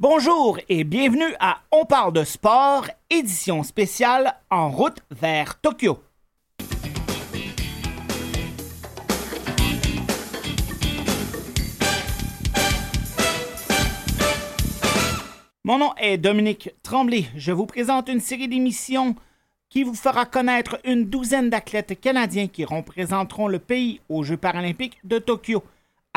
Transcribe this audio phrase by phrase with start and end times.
[0.00, 5.98] Bonjour et bienvenue à On parle de sport, édition spéciale en route vers Tokyo.
[15.64, 17.24] Mon nom est Dominique Tremblay.
[17.34, 19.16] Je vous présente une série d'émissions
[19.68, 25.00] qui vous fera connaître une douzaine d'athlètes canadiens qui représenteront le pays aux Jeux paralympiques
[25.02, 25.64] de Tokyo.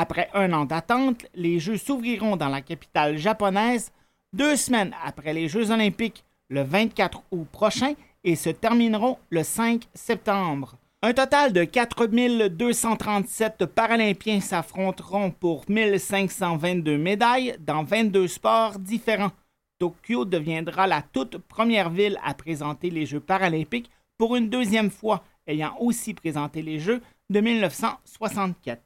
[0.02, 3.92] Après un an d'attente, les Jeux s'ouvriront dans la capitale japonaise
[4.34, 9.84] deux semaines après les Jeux olympiques le 24 août prochain et se termineront le 5
[9.94, 10.76] septembre.
[11.04, 19.34] Un total de 4237 Paralympiens s'affronteront pour 1522 médailles dans 22 sports différents.
[19.78, 25.24] Tokyo deviendra la toute première ville à présenter les Jeux paralympiques pour une deuxième fois,
[25.46, 28.82] ayant aussi présenté les Jeux de 1964.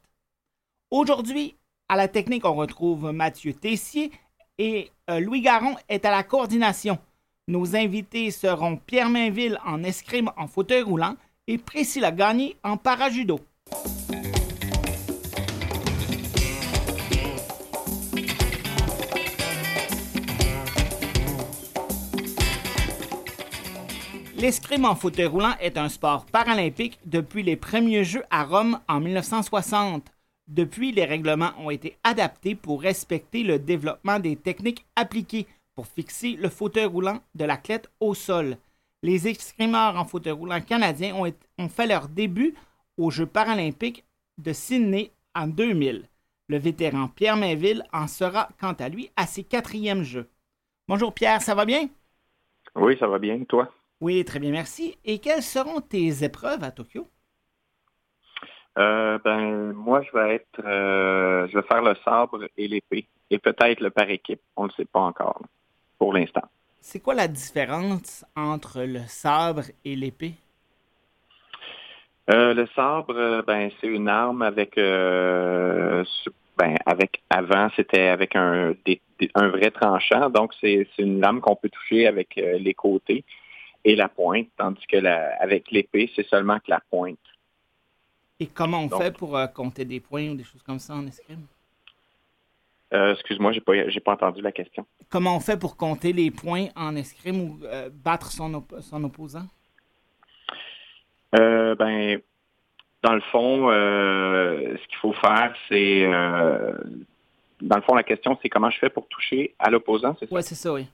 [0.92, 1.56] Aujourd'hui,
[1.88, 4.12] à la technique, on retrouve Mathieu Tessier
[4.56, 6.98] et euh, Louis Garon est à la coordination.
[7.48, 11.16] Nos invités seront Pierre Mainville en escrime en fauteuil roulant
[11.48, 13.40] et Priscilla Gagné en parajudo.
[24.36, 29.00] L'escrime en fauteuil roulant est un sport paralympique depuis les premiers Jeux à Rome en
[29.00, 30.15] 1960.
[30.48, 36.32] Depuis, les règlements ont été adaptés pour respecter le développement des techniques appliquées pour fixer
[36.32, 38.56] le fauteuil roulant de l'athlète au sol.
[39.02, 42.54] Les escrimeurs en fauteuil roulant canadiens ont, fait leur début
[42.96, 44.04] aux Jeux paralympiques
[44.38, 46.08] de Sydney en 2000.
[46.48, 50.28] Le vétéran Pierre Mainville en sera quant à lui à ses quatrièmes Jeux.
[50.88, 51.88] Bonjour Pierre, ça va bien?
[52.76, 53.68] Oui, ça va bien, toi?
[54.00, 54.96] Oui, très bien, merci.
[55.04, 57.08] Et quelles seront tes épreuves à Tokyo?
[58.78, 63.38] Euh, ben, moi, je vais être, euh, je vais faire le sabre et l'épée, et
[63.38, 64.40] peut-être le par équipe.
[64.54, 65.40] On ne le sait pas encore,
[65.98, 66.44] pour l'instant.
[66.80, 70.34] C'est quoi la différence entre le sabre et l'épée?
[72.28, 76.04] Euh, le sabre, ben, c'est une arme avec, ben,
[76.84, 78.74] avec avant, c'était avec un,
[79.34, 80.28] un vrai tranchant.
[80.28, 83.24] Donc, c'est une lame qu'on peut toucher avec les côtés
[83.84, 87.18] et la pointe, tandis que la, avec l'épée, c'est seulement que la pointe.
[88.38, 91.06] Et comment on fait pour euh, compter des points ou des choses comme ça en
[91.06, 91.46] escrime?
[92.92, 94.86] Euh, excuse-moi, j'ai pas, pas entendu la question.
[95.08, 99.46] Comment on fait pour compter les points en escrime ou euh, battre son, son opposant?
[101.32, 102.18] ben,
[103.02, 106.06] dans le fond, ce qu'il faut faire, c'est
[107.60, 110.34] dans le fond, la question, c'est comment je fais pour toucher à l'opposant, c'est ça?
[110.34, 110.86] Oui, c'est ça, oui.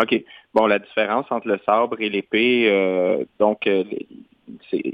[0.00, 0.22] OK.
[0.54, 3.68] Bon, la différence entre le sabre et l'épée, donc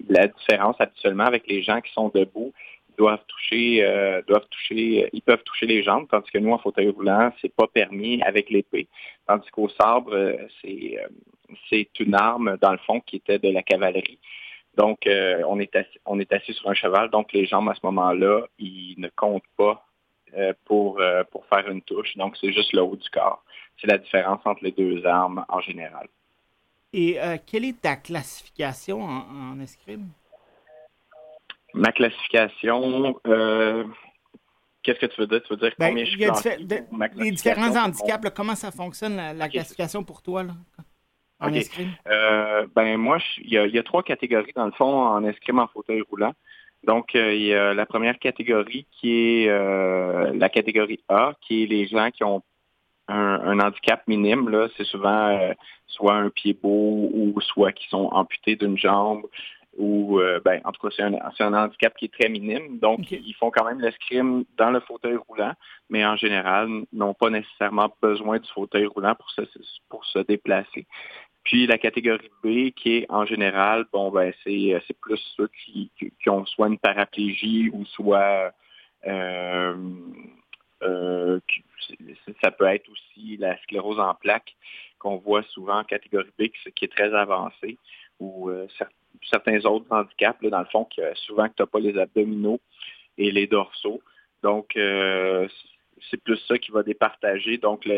[0.08, 2.52] la différence habituellement avec les gens qui sont debout
[2.96, 6.88] doivent toucher, euh, doivent toucher, ils peuvent toucher les jambes, tandis que nous en fauteuil
[6.88, 8.88] roulant, c'est pas permis avec l'épée.
[9.26, 10.14] Tandis qu'au sabre,
[10.62, 10.96] c'est
[11.70, 14.18] c'est une arme dans le fond qui était de la cavalerie.
[14.76, 17.84] Donc on est assis, on est assis sur un cheval, donc les jambes à ce
[17.84, 19.84] moment-là, ils ne comptent pas
[20.64, 21.00] pour
[21.30, 22.16] pour faire une touche.
[22.16, 23.42] Donc c'est juste le haut du corps
[23.80, 26.08] c'est la différence entre les deux armes en général.
[26.96, 30.08] Et euh, quelle est ta classification en, escrime?
[31.74, 33.84] Ma classification, euh,
[34.82, 35.42] qu'est-ce que tu veux dire?
[35.42, 40.04] Tu veux dire ben, combien je suis Les différents handicaps, comment ça fonctionne, la, classification
[40.04, 40.46] pour toi
[41.38, 41.90] en escrime?
[42.08, 46.00] Euh, ben, moi, il y, a trois catégories, dans le fond, en escrime en fauteuil
[46.00, 46.32] roulant.
[46.84, 51.88] Donc, il y a la première catégorie qui est la catégorie A, qui est les
[51.88, 52.42] gens qui ont
[53.08, 55.52] un, handicap minime, là, c'est souvent euh,
[55.86, 59.26] soit un pied beau ou soit qui sont amputés d'une jambe
[59.76, 62.78] ou euh, ben, en tout cas c'est un, un, handicap qui est très minime.
[62.78, 65.52] Donc ils font quand même l'escrime dans le fauteuil roulant,
[65.90, 69.42] mais en général n'ont pas nécessairement besoin du fauteuil roulant pour se,
[69.88, 70.86] pour se déplacer.
[71.44, 75.48] Puis la catégorie B, qui est en général, bon ben c'est, euh, c'est plus ceux
[75.64, 78.52] qui, qui, ont soit une paraplégie ou soit
[79.06, 79.76] euh,
[80.82, 81.40] euh,
[82.42, 84.56] ça peut être aussi la sclérose en plaques
[84.98, 86.44] qu'on voit souvent en catégorie B,
[86.74, 87.78] qui est très avancée,
[88.18, 88.66] ou euh,
[89.30, 92.60] certains autres handicaps, dans le fond, souvent que tu n'as pas les abdominaux
[93.18, 94.00] et les dorsaux.
[94.42, 95.48] Donc, euh,
[96.10, 97.58] c'est plus ça qui va départager.
[97.58, 97.88] Donc,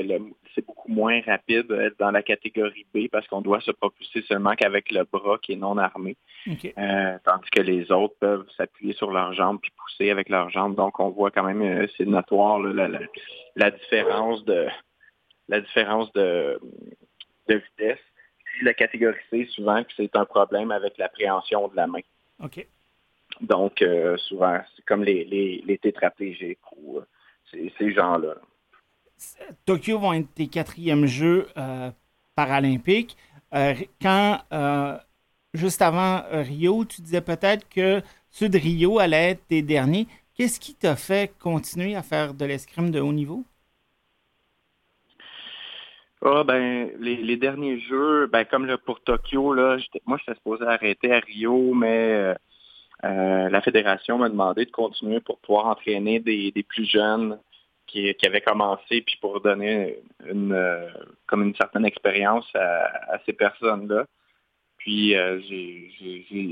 [0.54, 4.54] c'est beaucoup moins rapide euh, dans la catégorie B parce qu'on doit se propulser seulement
[4.54, 6.16] qu'avec le bras qui est non armé.
[6.46, 10.74] Euh, tandis que les autres peuvent s'appuyer sur leurs jambes puis pousser avec leurs jambes.
[10.74, 14.66] Donc, on voit quand même, euh, c'est notoire la, différence de
[15.48, 16.58] la différence de,
[17.48, 17.98] vitesse.
[18.44, 22.00] Puis la catégorie C, souvent, c'est un problème avec l'appréhension de la main.
[23.40, 23.84] Donc,
[24.16, 27.00] souvent, c'est comme les, les, les tétraplégiques ou
[27.50, 28.34] ces gens-là.
[29.64, 31.48] Tokyo vont être tes quatrièmes Jeux
[32.36, 33.16] paralympiques.
[34.00, 34.40] quand,
[35.54, 38.00] juste avant Rio, tu disais peut-être que
[38.30, 40.06] ceux de Rio allaient être tes derniers.
[40.34, 43.44] Qu'est-ce qui t'a fait continuer à faire de l'escrime de haut niveau?
[46.20, 51.20] Ah ben les, derniers jeux, ben comme pour Tokyo, là, moi j'étais supposé arrêter à
[51.20, 52.34] Rio, mais
[53.04, 57.38] euh, euh, la fédération m'a demandé de continuer pour pouvoir entraîner des, plus jeunes
[57.86, 60.88] qui, avaient commencé, puis pour donner une euh,
[61.26, 64.06] comme une certaine expérience à, ces personnes-là.
[64.78, 65.14] Puis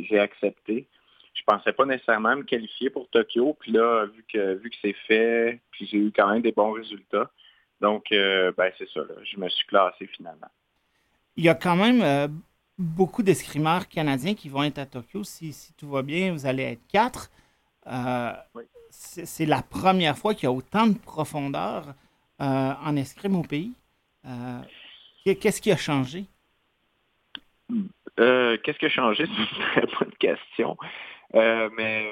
[0.09, 0.87] j'ai accepté.
[1.35, 4.97] Je pensais pas nécessairement me qualifier pour Tokyo, puis là, vu que vu que c'est
[5.07, 7.31] fait, puis j'ai eu quand même des bons résultats.
[7.81, 9.01] Donc, euh, ben, c'est ça.
[9.25, 10.49] Je me suis classé finalement.
[11.37, 12.29] Il y a quand même euh,
[12.79, 15.25] beaucoup d'escrimeurs canadiens qui vont être à Tokyo.
[15.25, 17.31] Si, tout va bien, vous allez être quatre.
[17.87, 18.33] Euh,
[18.91, 21.95] c'est la première fois qu'il y a autant de profondeur
[22.39, 23.73] en escrime au pays.
[25.25, 26.25] Qu'est-ce qui a changé?
[28.17, 29.27] Qu'est-ce qui a changé?
[29.27, 30.77] C'est une très bonne question.
[31.35, 32.07] mais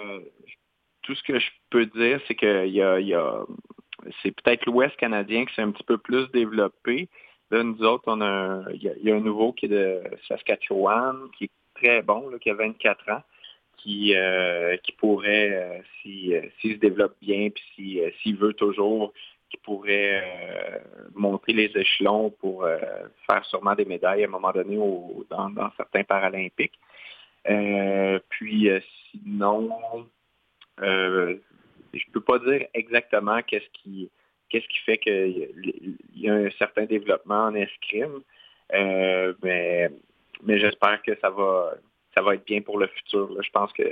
[1.02, 3.44] tout ce que je peux dire, c'est qu'il y a
[4.22, 7.08] c'est peut-être l'Ouest canadien qui s'est un petit peu plus développé.
[7.50, 11.44] Là, nous autres, on a il y, a un nouveau qui est de Saskatchewan, qui
[11.44, 13.23] est très bon, qui a 24 ans,
[13.85, 19.12] qui, euh, qui pourrait, euh, euh, s'il se développe bien, puis s'il veut toujours,
[19.50, 20.82] qui pourrait
[21.14, 22.67] monter les échelons pour
[23.26, 24.76] faire sûrement des médailles à un moment donné
[25.31, 26.79] dans, dans, certains Paralympiques.
[27.44, 28.69] puis
[29.12, 29.70] sinon,
[30.81, 34.11] je peux pas dire exactement qu'est-ce qui
[34.49, 38.20] qu'est-ce qui fait qu'il y a un certain développement en escrime,
[38.73, 39.91] euh, mais,
[40.43, 41.75] mais j'espère que ça va
[42.14, 43.43] ça va être bien pour le futur.
[43.43, 43.82] Je pense que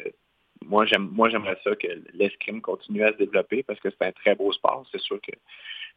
[0.68, 4.12] moi j'aime moi j'aimerais ça que l'escrime continue à se développer parce que c'est un
[4.12, 4.84] très beau sport.
[4.92, 5.32] C'est sûr que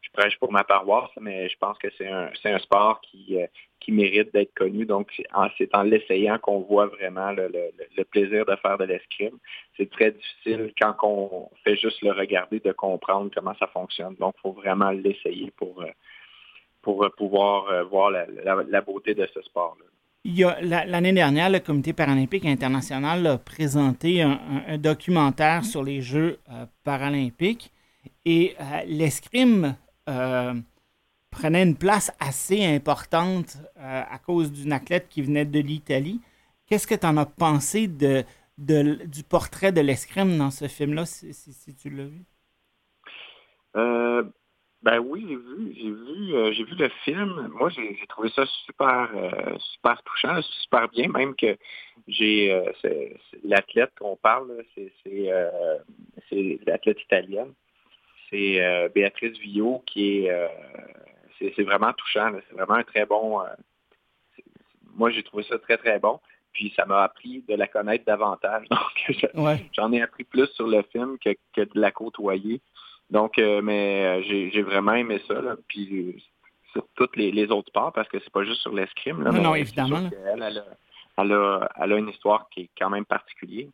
[0.02, 3.46] je prêche pour ma paroisse, mais je pense que c'est un, sport qui, euh,
[3.80, 4.86] qui mérite d'être connu.
[4.86, 5.10] Donc,
[5.58, 7.48] c'est en l'essayant qu'on voit vraiment le,
[8.04, 9.38] plaisir de faire de l'escrime.
[9.76, 14.14] C'est très difficile quand on fait juste le regarder de comprendre comment ça fonctionne.
[14.16, 15.90] Donc, il faut vraiment l'essayer pour, euh,
[16.82, 19.84] pour pouvoir euh, voir la, beauté de ce sport-là.
[20.62, 26.38] L'année dernière, le Comité paralympique international a présenté un, documentaire sur les Jeux
[26.84, 27.72] paralympiques
[28.24, 28.56] et
[28.86, 29.76] l'escrime
[30.08, 30.54] euh,
[31.30, 36.20] prenait une place assez importante euh, à cause d'une athlète qui venait de l'Italie.
[36.66, 38.24] Qu'est-ce que tu en as pensé de,
[38.56, 42.24] du portrait de l'escrime dans ce film-là, si, tu l'as vu?
[44.84, 47.50] Euh, ben oui, j'ai vu, j'ai vu, j'ai vu le film.
[47.54, 49.10] Moi, j'ai, trouvé ça super,
[49.58, 51.56] super touchant, super bien, même que
[52.06, 52.62] j'ai
[53.42, 54.92] l'athlète qu'on parle, c'est,
[56.28, 57.52] c'est l'athlète italienne
[58.30, 60.48] c'est euh, Béatrice Villot qui est, euh,
[61.38, 62.32] c'est vraiment touchant.
[62.48, 63.40] C'est vraiment un très bon.
[63.40, 63.44] Euh,
[64.94, 66.20] moi, j'ai trouvé ça très, très bon.
[66.52, 68.66] Puis ça m'a appris de la connaître davantage.
[68.70, 72.60] Donc, j'en ai appris plus sur le film que, de la côtoyer.
[73.10, 75.34] Donc, mais j'ai vraiment aimé ça.
[75.68, 76.22] Puis
[76.72, 79.22] sur tous les, autres sports, parce que c'est pas juste sur l'escrime.
[79.22, 80.10] Non, non, évidemment.
[80.26, 83.68] Elle, elle, a, elle, a, une histoire qui est quand même particulière.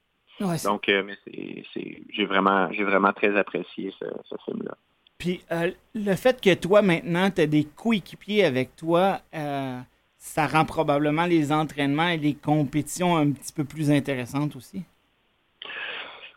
[0.65, 4.77] Donc, euh, mais c'est, j'ai vraiment, j'ai vraiment très apprécié ce, film-là.
[5.19, 9.79] Puis euh, le fait que toi maintenant tu as des coéquipiers avec toi, euh,
[10.19, 14.83] ça rend probablement les entraînements et les compétitions un petit peu plus intéressantes aussi.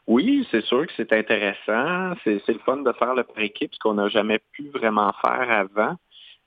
[0.07, 2.13] Oui, c'est sûr que c'est intéressant.
[2.23, 5.49] C'est, le fun de faire le par équipe, ce qu'on n'a jamais pu vraiment faire
[5.51, 5.95] avant.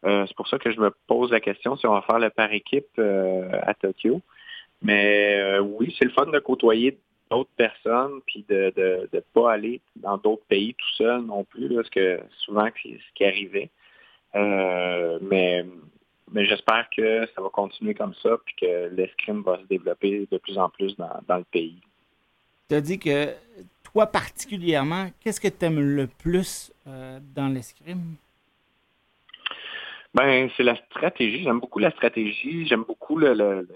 [0.05, 2.53] c'est pour ça que je me pose la question si on va faire le par
[2.53, 4.21] équipe à Tokyo.
[4.81, 6.99] Mais oui, c'est le fun de côtoyer
[7.31, 8.73] d'autres personnes, puis de
[9.13, 13.15] ne pas aller dans d'autres pays tout seul non plus, parce que souvent c'est ce
[13.15, 13.71] qui arrivait.
[14.35, 15.65] Euh, mais
[16.31, 20.37] mais j'espère que ça va continuer comme ça, puis que l'escrime va se développer de
[20.37, 21.81] plus en plus dans, le pays.
[22.69, 23.35] Tu as dit que
[23.83, 28.17] toi particulièrement, qu'est-ce que tu aimes le plus euh, dans l'escrime?
[30.13, 31.45] Ben, c'est la stratégie.
[31.45, 32.67] J'aime beaucoup la stratégie.
[32.67, 33.67] J'aime beaucoup le,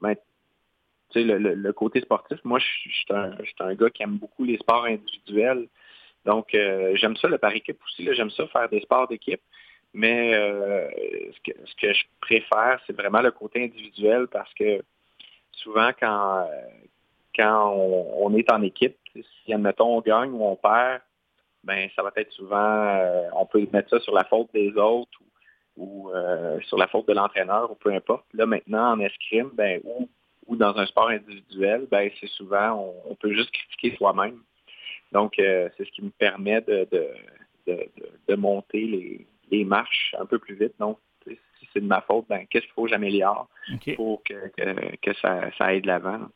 [0.00, 0.14] ben,
[1.14, 5.68] le, côté sportif, moi, je, suis un, gars qui aime beaucoup les sports individuels.
[6.24, 8.08] Donc, euh, j'aime ça le par équipe aussi.
[8.14, 9.40] J'aime ça faire des sports d'équipe.
[9.92, 10.88] Mais euh,
[11.32, 14.82] ce, que, je préfère, c'est vraiment le côté individuel parce que
[15.52, 16.46] souvent, quand,
[17.38, 21.00] quand on, est en équipe, si, admettons, on gagne ou on perd,
[21.64, 25.18] ben ça va être souvent, euh, on peut mettre ça sur la faute des autres
[25.76, 26.10] ou,
[26.66, 28.24] sur la faute de l'entraîneur ou peu importe.
[28.34, 29.80] Là, maintenant, en escrime, ben,
[30.48, 34.40] ou dans un sport individuel, ben c'est souvent, on, peut juste critiquer soi-même.
[35.12, 36.88] Donc, euh, c'est ce qui me permet de,
[37.66, 40.74] de, monter les marches un peu plus vite.
[40.78, 43.48] Donc, si c'est de ma faute, ben, qu'est-ce qu'il faut que j'améliore
[43.96, 44.50] pour que,
[45.02, 46.28] que, ça, ça, aille de l'avant.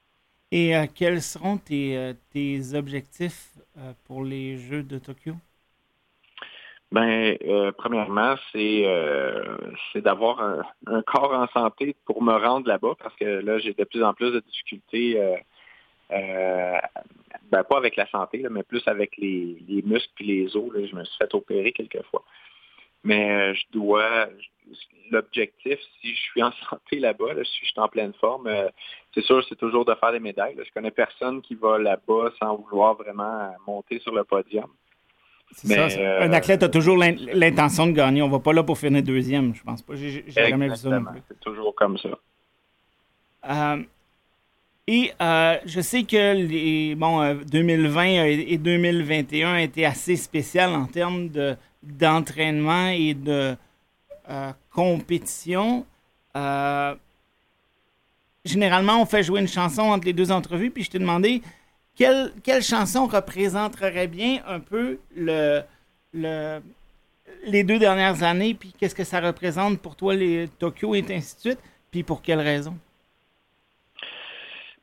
[0.55, 3.49] Et quels seront tes, tes objectifs
[4.05, 5.35] pour les Jeux de Tokyo?
[6.93, 9.57] Ben, euh, premièrement, c'est euh,
[9.95, 10.43] d'avoir
[10.87, 14.13] un, corps en santé pour me rendre là-bas parce que là, j'ai de plus en
[14.13, 16.79] plus de difficultés, euh,
[17.51, 20.71] ben, pas avec la santé, mais plus avec les, muscles et les os.
[20.75, 22.25] Je me suis fait opérer quelques fois.
[23.05, 24.29] Mais je dois,
[25.11, 28.49] l'objectif, si je suis en santé là-bas, si je suis en pleine forme,
[29.15, 30.57] c'est sûr, c'est toujours de faire des médailles.
[30.57, 34.69] Je connais personne qui va là-bas sans vouloir vraiment monter sur le podium.
[35.71, 38.23] Euh, un athlète a toujours l'intention de gagner.
[38.23, 39.95] On va pas là pour finir deuxième, je pense pas.
[39.95, 42.09] J'ai jamais vu ça C'est toujours comme ça.
[43.51, 43.83] Euh,
[44.87, 51.29] et euh, je sais que les, bon, 2020 et 2021 étaient assez spécial en termes
[51.83, 53.57] d'entraînement et de
[54.71, 55.85] compétition.
[58.45, 61.43] généralement, on fait jouer une chanson entre les deux entrevues, puis je t'ai demandé
[61.95, 65.63] quelle, chanson représenterait bien un peu le,
[67.45, 71.37] les deux dernières années, puis qu'est-ce que ça représente pour toi, les Tokyo et ainsi
[71.37, 71.59] de suite,
[71.91, 72.77] puis pour quelle raison?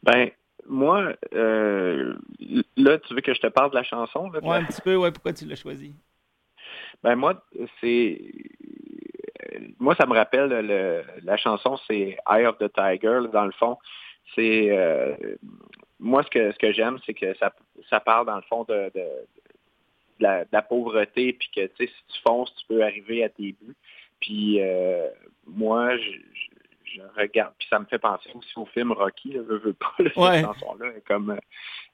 [0.03, 0.29] Ben,
[0.67, 2.15] moi, euh,
[2.77, 4.31] là, tu veux que je te parle de la chanson?
[4.41, 5.93] Oui, un petit peu, ouais, pourquoi tu l'as choisi?
[7.03, 7.41] Ben, moi,
[7.81, 8.19] c'est.
[9.79, 13.77] Moi, ça me rappelle la chanson, c'est Eye of the Tiger, dans le fond.
[14.35, 14.69] C'est.
[14.69, 15.15] Euh,
[15.99, 17.53] moi, ce que, ce que j'aime, c'est que ça,
[17.89, 18.91] ça parle, dans le fond, de,
[20.19, 23.75] la, pauvreté, puis que, si tu fonces, tu peux arriver à tes buts.
[24.19, 25.07] Puis, euh,
[25.45, 25.95] moi,
[26.93, 29.91] je, regarde, puis ça me fait penser aussi au film Rocky, là, veux, veux pas,
[29.97, 31.37] cette chanson-là, comme,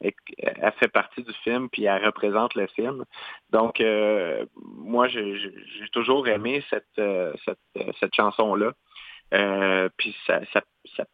[0.01, 0.13] elle,
[0.79, 3.05] fait partie du film, puis elle représente le film.
[3.49, 8.73] Donc, euh, moi, j'ai toujours aimé cette, euh, cette, cette chanson-là.
[9.97, 10.61] puis ça, ça,
[10.95, 11.05] ça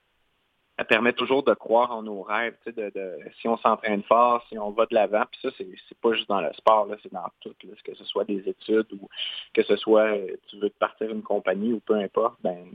[0.82, 2.92] ça permet toujours de croire en nos rêves, de,
[3.40, 6.42] si on s'entraîne fort, si on va de l'avant, puis ça, c'est pas juste dans
[6.42, 9.08] le sport, c'est dans tout, que ce soit des études ou
[9.54, 12.66] que ce soit euh, tu veux te partir une compagnie ou peu importe, ben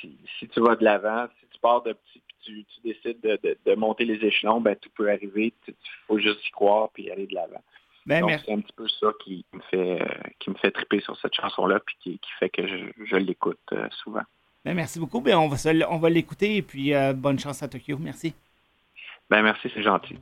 [0.00, 4.04] si, tu vas de l'avant, si tu pars de petit tu, tu décides de, monter
[4.04, 5.74] les échelons, ben tout peut arriver, il
[6.06, 7.62] faut juste y croire puis aller de l'avant.
[8.06, 10.06] Ben, c'est un petit peu ça qui me fait euh,
[10.38, 14.20] qui me fait triper sur cette chanson-là, puis qui, fait que je, l'écoute euh, souvent.
[14.64, 15.20] Ben, merci beaucoup.
[15.20, 15.56] Ben, on va,
[15.88, 17.96] on va l'écouter et puis euh, bonne chance à Tokyo.
[17.98, 18.34] Merci.
[19.30, 20.18] Ben, merci, c'est gentil.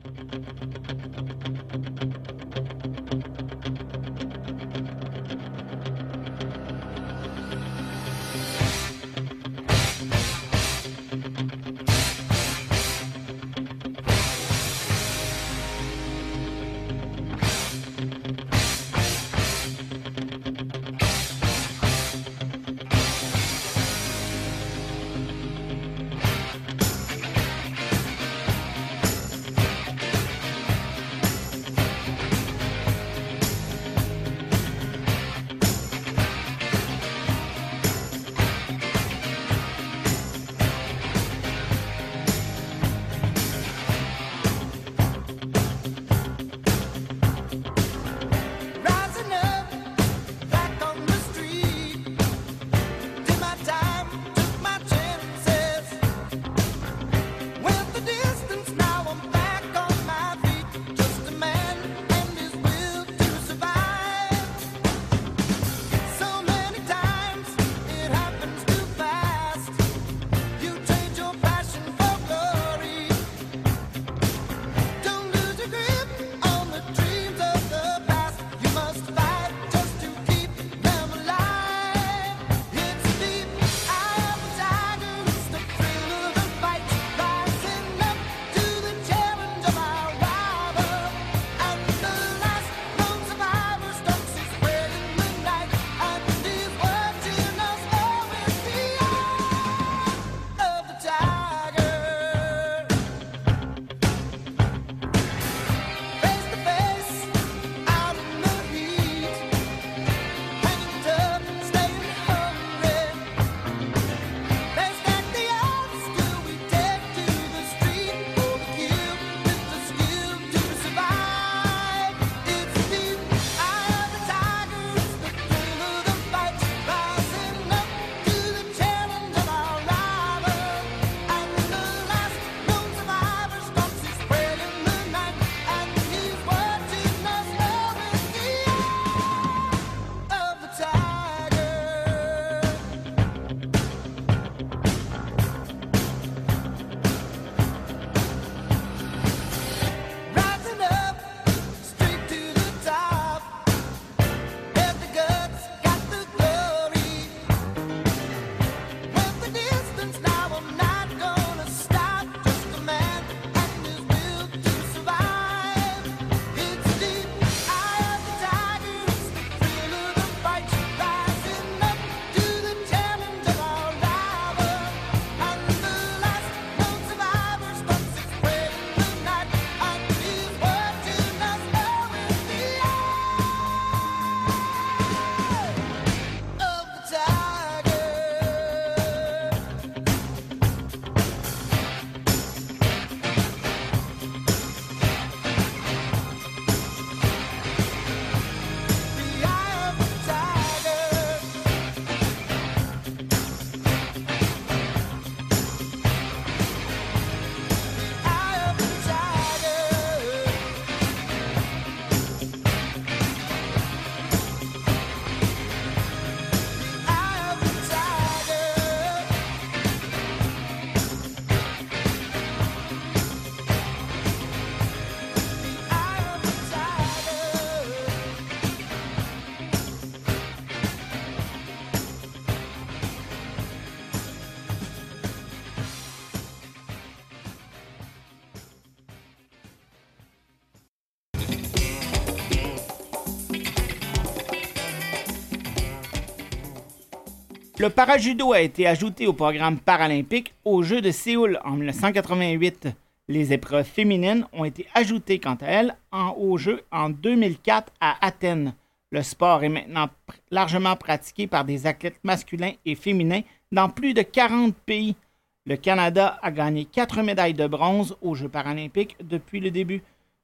[247.83, 252.87] Le parajudo a été ajouté au programme paralympique aux Jeux de Séoul en 1988.
[253.27, 258.25] Les épreuves féminines ont été ajoutées quant à elles en, aux Jeux en 2004 à
[258.25, 258.73] Athènes.
[259.11, 260.07] Le sport est maintenant
[260.49, 265.17] largement pratiqué par des athlètes masculins et féminins dans plus de 40 pays.
[265.65, 270.01] Le Canada a gagné quatre médailles de bronze aux Jeux paralympiques depuis le début.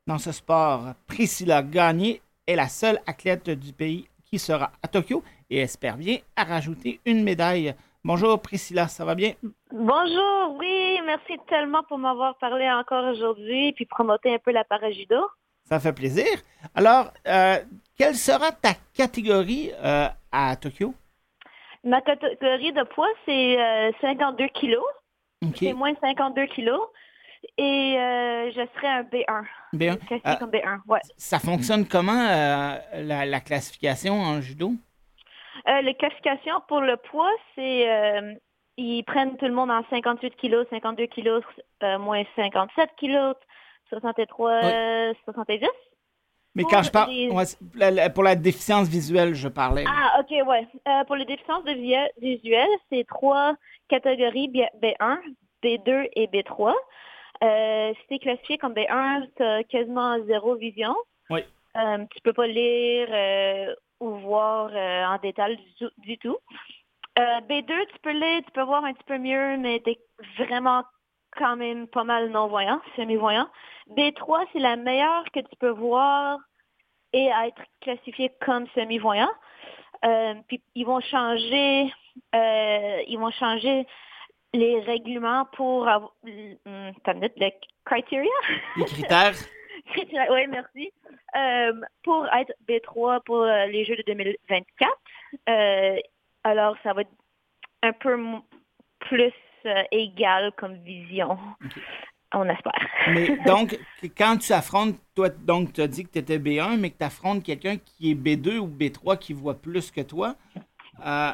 [0.07, 5.23] Dans ce sport, Priscilla Gagné est la seule athlète du pays qui sera à Tokyo
[5.49, 7.73] et espère bien à rajouter une médaille.
[8.03, 9.33] Bonjour Priscilla, ça va bien?
[9.71, 15.17] Bonjour, oui, merci tellement pour m'avoir parlé encore aujourd'hui puis promoter un peu la parajudo.
[15.65, 16.25] Ça fait plaisir.
[16.73, 17.57] Alors, euh,
[17.97, 20.93] quelle sera ta catégorie euh, à Tokyo?
[21.83, 24.83] Ma catégorie de poids, c'est euh, 52 kilos.
[25.55, 26.81] C'est moins de 52 kilos.
[27.57, 29.43] Et euh, je serai un B1.
[29.73, 29.97] B1.
[30.11, 30.99] Euh, comme B1, ouais.
[31.17, 34.73] Ça fonctionne comment, euh, la, la, classification en judo?
[35.67, 37.87] Euh, la classification pour le poids, c'est...
[38.77, 41.43] ils prennent tout le monde en 58 kilos, 52 kilos,
[41.99, 43.35] moins 57 kilos,
[43.89, 45.15] 63, oui.
[45.25, 45.67] 70.
[46.55, 47.29] Mais pour quand je parle, les...
[47.29, 49.85] ouais, pour la déficience visuelle, je parlais.
[49.87, 50.67] Ah, ok, ouais.
[50.87, 51.63] Euh, pour les déficiences
[52.17, 53.55] visuelles, c'est trois
[53.87, 55.19] catégories B1,
[55.63, 56.73] B2 et B3.
[57.41, 60.95] Euh, si tu es classifié comme B1, tu as quasiment zéro vision.
[61.29, 61.41] Oui.
[61.77, 66.37] Euh, tu peux pas lire euh, ou voir euh, en détail du, du tout.
[67.17, 69.99] Euh, B2, tu peux lire, tu peux voir un petit peu mieux, mais tu es
[70.37, 70.83] vraiment
[71.37, 73.49] quand même pas mal non-voyant, semi-voyant.
[73.89, 76.39] B3, c'est la meilleure que tu peux voir
[77.13, 79.31] et être classifié comme semi-voyant.
[80.05, 81.91] Euh, puis ils vont changer,
[82.33, 83.85] ils vont changer
[84.53, 86.91] les règlements pour avoir, hum,
[87.35, 87.53] les
[87.85, 88.29] criteria?
[88.77, 89.35] Les critères?
[90.31, 90.91] oui, merci.
[91.35, 91.73] Euh,
[92.03, 94.91] pour être B3 pour les Jeux de 2024.
[95.47, 95.97] Euh,
[96.43, 97.11] alors, ça va être
[97.83, 98.17] un peu
[98.99, 99.33] plus
[99.65, 101.37] euh, égal comme vision.
[101.65, 101.81] Okay.
[102.33, 102.87] On espère.
[103.07, 103.77] Mais donc,
[104.15, 107.03] quand tu affrontes, toi, donc tu as dit que tu étais B1, mais que tu
[107.03, 110.35] affrontes quelqu'un qui est B2 ou B3 qui voit plus que toi,
[111.03, 111.31] euh,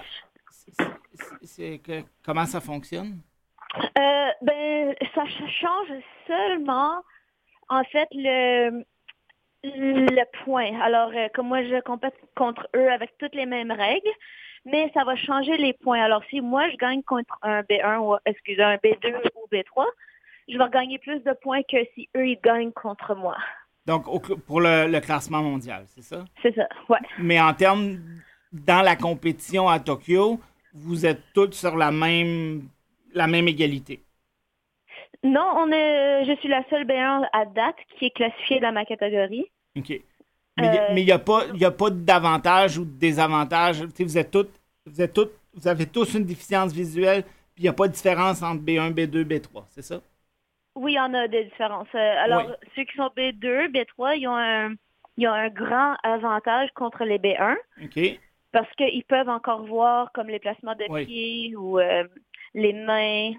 [1.44, 3.20] c'est que comment ça fonctionne?
[3.78, 7.02] Euh, ben, ça change seulement,
[7.70, 8.84] en fait, le,
[9.64, 10.80] le point.
[10.82, 14.10] Alors, euh, comme moi, je compète contre eux avec toutes les mêmes règles,
[14.66, 16.02] mais ça va changer les points.
[16.02, 19.86] Alors, si moi, je gagne contre un B1 ou, excusez, un B2 ou B3,
[20.48, 23.38] je vais gagner plus de points que si eux, ils gagnent contre moi.
[23.86, 26.26] Donc, au, pour le, le, classement mondial, c'est ça?
[26.42, 27.00] C'est ça, ouais.
[27.20, 28.00] Mais en termes,
[28.52, 30.40] dans la compétition à Tokyo,
[30.74, 32.64] vous êtes toutes sur la même,
[33.14, 34.05] la même égalité?
[35.24, 38.86] Non, on est, je suis la seule B1 à date qui est classifiée dans ma
[38.86, 39.46] catégorie.
[39.78, 40.02] OK.
[40.58, 43.84] Mais il n'y a, a, pas d'avantage ou de désavantage.
[43.84, 44.54] Vous êtes toutes,
[44.86, 47.94] vous êtes toutes, vous avez tous une déficience visuelle, puis il n'y a pas de
[47.94, 50.00] différence entre B1, B2, B3, c'est ça?
[50.76, 51.94] Oui, il y en a des différences.
[51.94, 52.54] Alors, oui.
[52.76, 54.74] ceux qui sont B2, B3, ils ont un,
[55.18, 57.56] ils ont un grand avantage contre les B1.
[57.84, 58.20] OK.
[58.52, 61.06] Parce qu'ils peuvent encore voir comme les placements de oui.
[61.06, 62.06] pieds ou euh,
[62.54, 63.32] les mains.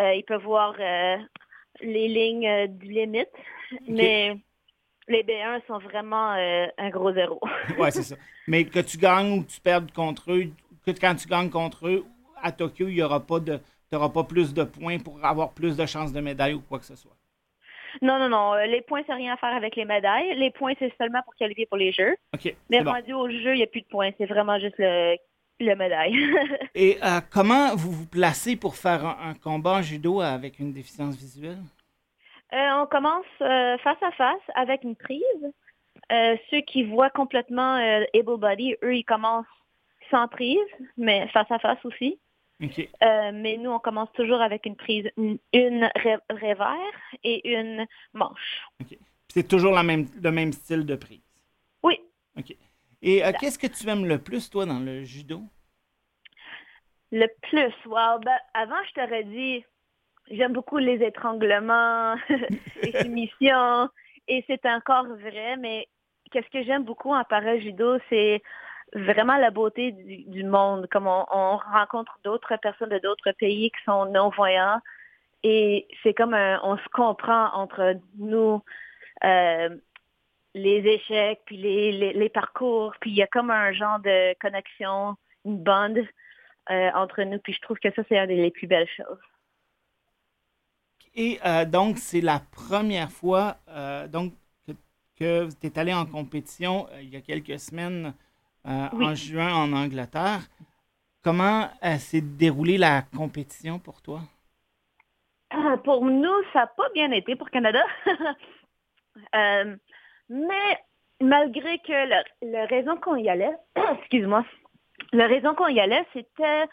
[0.00, 1.16] Euh, ils peuvent voir euh,
[1.80, 3.30] les lignes euh, du limite.
[3.88, 4.36] Mais
[5.08, 7.40] les B1 sont vraiment euh, un gros zéro.
[7.78, 8.16] oui, c'est ça.
[8.46, 10.44] Mais que tu gagnes ou que tu perdes contre eux,
[10.86, 12.04] que quand tu gagnes contre eux,
[12.42, 15.52] à Tokyo, il n'y aura pas de tu n'auras pas plus de points pour avoir
[15.52, 17.12] plus de chances de médaille ou quoi que ce soit.
[18.00, 18.54] Non, non, non.
[18.54, 20.34] Les points, c'est rien à faire avec les médailles.
[20.36, 22.16] Les points, c'est seulement pour qualifier pour les Jeux.
[22.34, 22.56] OK.
[22.70, 23.20] Mais rendu bon.
[23.20, 24.10] au jeu, il n'y a plus de points.
[24.16, 25.16] C'est vraiment juste le,
[25.62, 26.16] le médaille.
[26.74, 30.72] Et euh, comment vous vous placez pour faire un, un, combat en judo avec une
[30.72, 31.62] déficience visuelle?
[32.52, 35.22] Euh, on commence euh, face à face avec une prise.
[36.50, 37.76] Ceux qui voient complètement
[38.12, 39.46] able body, eux, ils commencent
[40.10, 40.58] sans prise,
[40.98, 42.18] mais face à face aussi.
[42.62, 42.88] Okay.
[43.02, 45.90] Euh, mais nous, on commence toujours avec une prise, une, une
[46.30, 46.76] revers
[47.24, 48.60] et une manche.
[48.80, 48.98] Okay.
[49.28, 51.22] C'est toujours la même, le même style de prise?
[51.82, 51.98] Oui.
[52.38, 52.54] OK.
[53.02, 55.42] Et euh, qu'est-ce que tu aimes le plus, toi, dans le judo?
[57.10, 57.74] Le plus?
[57.86, 59.64] Wow, ben, avant, je t'aurais dit,
[60.30, 62.14] j'aime beaucoup les étranglements,
[62.82, 63.88] les soumissions,
[64.28, 65.88] et c'est encore vrai, mais
[66.30, 68.42] qu'est-ce que j'aime beaucoup en para-judo, c'est
[68.94, 73.70] vraiment la beauté du, du monde, comme on, on rencontre d'autres personnes de d'autres pays
[73.70, 74.80] qui sont non-voyants
[75.42, 78.62] et c'est comme un, on se comprend entre nous,
[79.24, 79.76] euh,
[80.54, 84.34] les échecs, puis les, les, les, parcours, puis il y a comme un genre de
[84.38, 85.98] connexion, une bande
[86.70, 89.18] euh, entre nous, puis je trouve que ça, c'est une des plus belles choses.
[91.14, 94.32] Et euh, donc, c'est la première fois euh, donc,
[94.66, 94.72] que,
[95.18, 98.14] que tu es allé en compétition il y a quelques semaines
[98.64, 99.06] oui.
[99.06, 100.40] en juin en Angleterre.
[101.22, 104.20] comment s'est déroulée la compétition pour toi?
[105.84, 107.82] Pour nous, ça n'a pas bien été pour Canada.
[110.32, 110.78] mais
[111.20, 111.92] malgré que
[112.42, 113.54] la, raison qu'on y allait,
[113.98, 114.44] excuse-moi,
[115.12, 116.64] la raison qu'on y allait, c'était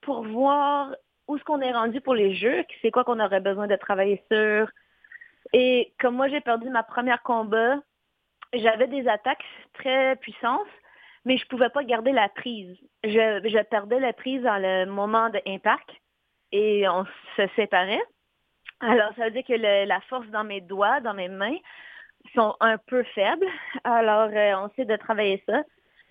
[0.00, 0.94] pour voir
[1.28, 4.22] où est-ce qu'on est rendu pour les jeux, c'est quoi qu'on aurait besoin de travailler
[4.30, 4.68] sur.
[5.52, 7.76] Et comme moi, j'ai perdu ma première combat,
[8.52, 10.66] j'avais des attaques très puissantes,
[11.24, 12.76] mais je pouvais pas garder la prise.
[13.04, 15.88] Je, perdais la prise dans le moment d'impact
[16.50, 18.02] et on se séparait.
[18.80, 21.56] Alors, ça veut dire que la force dans mes doigts, dans mes mains,
[22.34, 23.46] sont un peu faibles.
[23.84, 25.62] Alors, euh, on essaie de travailler ça.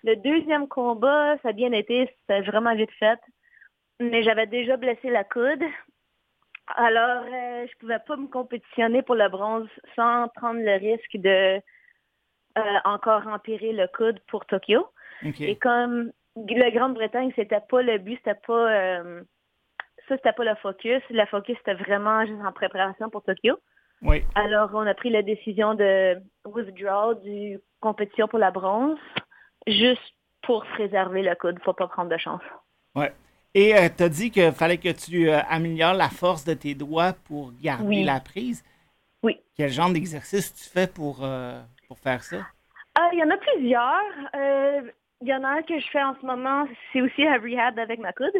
[0.02, 3.18] Le deuxième combat, ça a bien été, c'était vraiment vite fait.
[4.00, 5.62] Mais j'avais déjà blessé la coude.
[6.76, 11.60] Alors, euh, je pouvais pas me compétitionner pour le bronze sans prendre le risque de
[12.58, 14.86] euh, encore empirer le coude pour Tokyo.
[15.40, 19.00] Et comme le Grande-Bretagne, c'était pas le but, c'était pas
[20.08, 21.02] ça, c'était pas le focus.
[21.10, 23.56] Le focus, c'était vraiment juste en préparation pour Tokyo.
[24.34, 28.98] Alors, on a pris la décision de withdraw du compétition pour la bronze,
[29.66, 30.00] juste
[30.42, 32.42] pour préserver le coude, pour pas prendre de chance.
[32.94, 33.12] Ouais.
[33.54, 36.74] Et euh, tu as dit qu'il fallait que tu euh, améliores la force de tes
[36.74, 38.64] doigts pour garder la prise.
[39.22, 39.40] Oui.
[39.56, 42.38] Quel genre d'exercice tu fais pour, euh, pour faire ça?
[43.12, 44.92] Il y en a plusieurs.
[45.20, 47.78] Il y en a un que je fais en ce moment, c'est aussi un rehab
[47.78, 48.34] avec ma coude.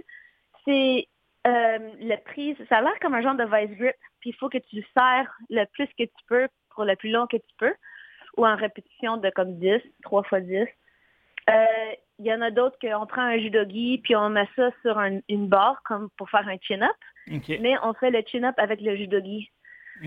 [0.64, 1.08] C'est
[1.46, 4.48] euh, le prise, ça a l'air comme un genre de vice grip, puis il faut
[4.48, 7.74] que tu serres le plus que tu peux pour le plus long que tu peux,
[8.36, 10.66] ou en répétition de comme 10, 3 fois 10.
[11.50, 11.66] Euh,
[12.18, 15.48] il y en a d'autres qu'on prend un judogi, puis on met ça sur une
[15.48, 16.96] barre comme pour faire un chin-up,
[17.60, 19.50] mais on fait le chin-up avec le judogi.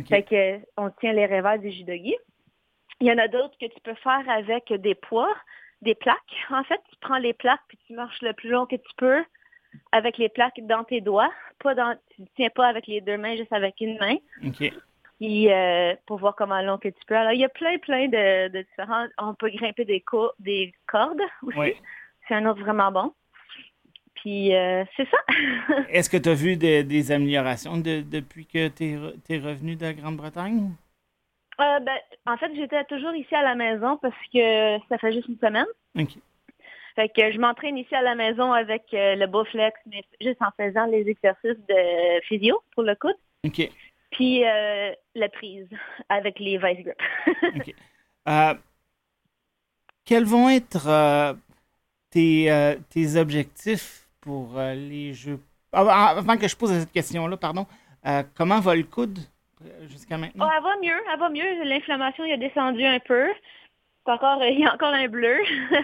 [0.07, 2.15] Fait que on tient les revers du judogi.
[2.99, 5.33] Il y en a d'autres que tu peux faire avec des poids,
[5.81, 6.17] des plaques.
[6.49, 9.23] En fait, tu prends les plaques puis tu marches le plus long que tu peux
[9.91, 13.17] avec les plaques dans tes doigts, pas dans, tu ne tiens pas avec les deux
[13.17, 14.17] mains, juste avec une main.
[14.45, 14.71] OK.
[15.19, 17.15] Euh, pour voir comment long que tu peux.
[17.15, 19.07] Alors, il y a plein, plein de, différents.
[19.17, 20.03] On peut grimper des,
[20.39, 21.73] des cordes aussi.
[22.27, 23.13] C'est un autre vraiment bon.
[24.15, 25.17] Puis, euh, c'est ça.
[25.89, 28.93] Est-ce que tu as vu des améliorations depuis que tu
[29.29, 30.71] es, revenu de Grande-Bretagne?
[31.59, 35.27] Euh, ben, en fait, j'étais toujours ici à la maison parce que ça fait juste
[35.27, 35.65] une semaine.
[35.97, 36.11] OK.
[36.97, 40.49] Fait que je m'entraîne ici à la maison avec euh, le Bowflex, mais juste en
[40.57, 43.13] faisant les exercices de physio pour le coude.
[43.45, 43.69] OK.
[44.09, 45.69] Puis euh, la prise
[46.09, 46.97] avec les vice grips.
[47.55, 47.75] OK.
[48.29, 48.55] Euh,
[50.05, 51.35] quels vont être
[52.09, 55.39] tes, tes, objectifs pour les Jeux?
[55.71, 57.67] Ah, avant que je pose cette question-là, pardon,
[58.35, 59.19] comment va le coude
[59.87, 60.47] jusqu'à maintenant?
[60.47, 61.63] Oh, elle va mieux, elle va mieux.
[61.63, 63.27] L'inflammation a descendu un peu.
[64.05, 65.37] Encore, il y a encore un bleu.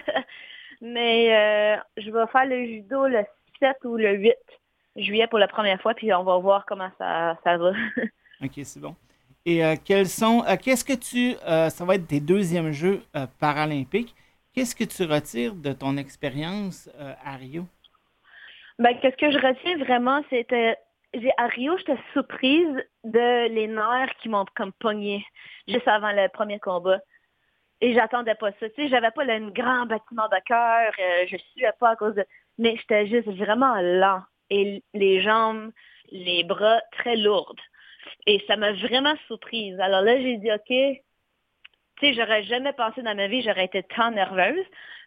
[0.86, 3.24] Mais euh, je vais faire le judo le
[3.58, 4.34] 7 ou le 8
[4.96, 7.70] juillet pour la première fois, puis on va voir comment ça, ça va.
[8.44, 8.94] OK, c'est bon.
[9.46, 13.02] Et euh, quels sont, euh, qu'est-ce que tu, ça va être tes deuxièmes Jeux
[13.40, 14.14] paralympiques.
[14.52, 16.90] Qu'est-ce que tu retires de ton expérience
[17.24, 17.64] à Rio?
[18.78, 20.76] Ben, qu'est-ce que je retiens vraiment, c'était,
[21.38, 25.24] à Rio, j'étais surprise de les nerfs qui m'ont comme pogné
[25.66, 27.00] juste avant le premier combat.
[27.84, 28.70] Et j'attendais pas ça.
[28.70, 32.14] Tu sais, j'avais pas le grand bâtiment de cœur, euh, je suais pas à cause
[32.14, 32.24] de...
[32.56, 34.22] Mais j'étais juste vraiment lent.
[34.48, 35.70] Et les jambes,
[36.10, 37.60] les bras très lourdes.
[38.26, 39.78] Et ça m'a vraiment surprise.
[39.80, 41.02] Alors là, j'ai dit, OK, tu
[42.00, 44.64] sais, j'aurais jamais pensé dans ma vie, j'aurais été tant nerveuse.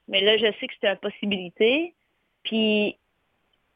[0.07, 1.95] Mais là, je sais que c'était une possibilité.
[2.43, 2.95] Puis,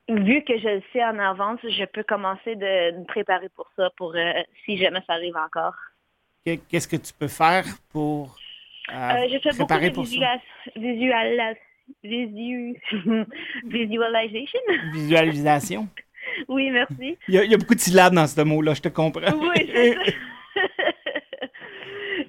[0.09, 3.89] vu que je le sais en avance, je peux commencer de, me préparer pour ça,
[3.97, 5.73] pour euh, si jamais ça arrive encore.
[6.45, 8.37] Qu'est-ce que tu peux faire pour
[8.93, 9.89] euh, j'ai fait beaucoup de
[13.65, 14.60] visualisation.
[14.93, 15.88] Visualisation.
[16.47, 17.17] oui, merci.
[17.27, 19.34] Il y, a, beaucoup de syllabes dans ce mot-là, je te comprends.
[19.34, 20.01] Oui, c'est ça.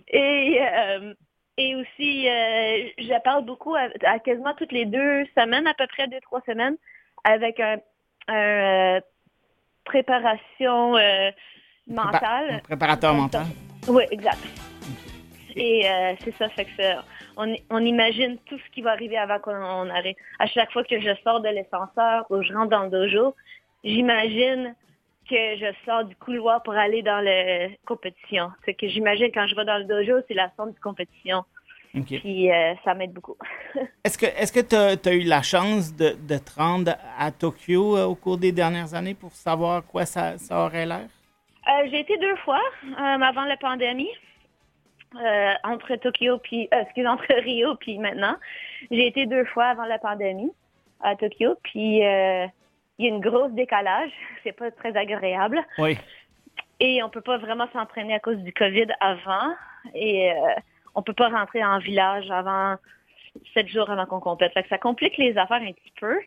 [0.08, 1.14] et, euh,
[1.56, 6.06] et aussi, euh, je parle beaucoup à, quasiment toutes les deux semaines, à peu près
[6.08, 6.76] deux, trois semaines,
[7.24, 7.78] avec un,
[9.84, 10.96] préparation
[11.88, 12.62] mentale.
[12.62, 13.46] préparateur mental.
[13.88, 14.71] Oui, exact.
[15.56, 16.70] Et euh, c'est ça, fait que
[17.36, 20.14] on, on, imagine tout ce qui va arriver avant qu'on arrive.
[20.38, 23.34] À chaque fois que je sors de l'ascenseur ou je rentre dans le dojo,
[23.84, 24.74] j'imagine
[25.28, 28.50] que je sors du couloir pour aller dans la compétition.
[28.64, 31.44] C'est que j'imagine quand je vais dans le dojo, c'est la de compétition.
[31.92, 33.36] Puis euh, ça m'aide beaucoup.
[34.04, 37.98] est-ce que est-ce que tu as, eu la chance de, de, te rendre à Tokyo
[37.98, 41.08] euh, au cours des dernières années pour savoir quoi ça, ça aurait l'air?
[41.90, 44.10] j'ai été deux fois avant la pandémie.
[45.20, 48.36] Euh, entre Tokyo puis euh, entre Rio puis maintenant.
[48.90, 50.52] J'ai été deux fois avant la pandémie.
[51.00, 51.56] à Tokyo.
[51.62, 52.46] Puis euh,
[52.98, 54.10] il y a une grosse décalage.
[54.42, 55.60] C'est pas très agréable.
[55.78, 55.98] Oui.
[56.80, 59.54] Et on peut pas vraiment s'entraîner à cause du COVID avant.
[59.94, 60.32] Et
[60.96, 62.76] on peut pas rentrer en village avant
[63.54, 64.52] sept jours avant qu'on complète.
[64.52, 66.18] Fait que ça complique les affaires un petit peu.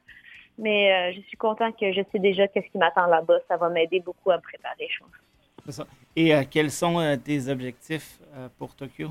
[0.57, 3.39] Mais je suis contente que je sais déjà qu'est-ce qui m'attend là-bas.
[3.49, 5.24] Ça va m'aider beaucoup à me préparer, je pense.
[5.69, 5.87] Ça.
[6.15, 9.09] Et euh, quels sont euh, tes objectifs euh, pour Tokyo?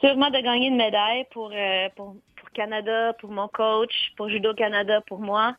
[0.00, 1.52] Sûrement de gagner une médaille pour,
[1.96, 5.56] pour, pour, Canada, pour mon coach, pour Judo Canada, pour moi.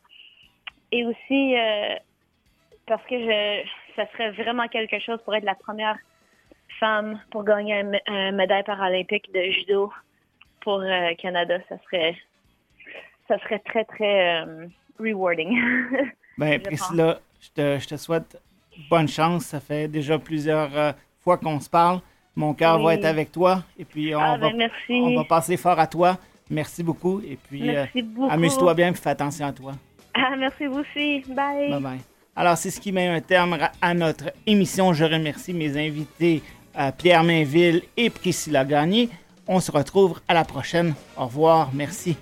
[0.92, 1.54] Et aussi
[2.86, 5.98] parce que je, ça serait vraiment quelque chose pour être la première
[6.80, 9.92] femme pour gagner une un médaille paralympique de judo
[10.62, 10.82] pour
[11.18, 11.58] Canada.
[11.68, 12.16] Ça serait,
[13.28, 14.42] ça serait très, très
[14.98, 15.60] rewarding.
[16.38, 18.40] ben, Priscilla, je te, je te, souhaite
[18.88, 19.44] bonne chance.
[19.46, 22.00] Ça fait déjà plusieurs euh, fois qu'on se parle.
[22.36, 22.84] Mon cœur oui.
[22.84, 23.64] va être avec toi.
[23.78, 26.18] Et puis, on, ah, va, ben, on va passer fort à toi.
[26.48, 27.20] Merci beaucoup.
[27.20, 27.84] Et puis, euh,
[28.28, 29.72] amuse-toi bien et fais attention à toi.
[30.14, 31.22] Ah, merci vous aussi.
[31.28, 31.70] Bye.
[31.70, 31.98] Bye bye.
[32.34, 34.92] Alors, c'est ce qui met un terme à notre émission.
[34.92, 36.42] Je remercie mes invités
[36.78, 39.08] euh, Pierre Mainville et Priscilla Gagné.
[39.46, 40.94] On se retrouve à la prochaine.
[41.16, 41.70] Au revoir.
[41.74, 42.16] Merci.